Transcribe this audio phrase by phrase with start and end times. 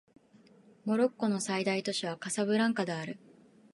[0.83, 3.19] モロッコの最大都市はカサブランカである